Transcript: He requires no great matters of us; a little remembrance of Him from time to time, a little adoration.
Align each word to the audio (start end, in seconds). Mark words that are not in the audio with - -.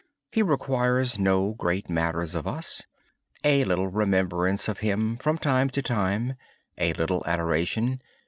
He 0.31 0.41
requires 0.41 1.19
no 1.19 1.53
great 1.53 1.87
matters 1.87 2.33
of 2.33 2.47
us; 2.47 2.87
a 3.43 3.63
little 3.65 3.87
remembrance 3.87 4.67
of 4.67 4.79
Him 4.79 5.15
from 5.17 5.37
time 5.37 5.69
to 5.69 5.81
time, 5.83 6.33
a 6.79 6.93
little 6.93 7.21
adoration. 7.27 8.01